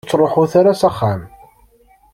[0.05, 1.21] Ur ttruḥut ara s axxam.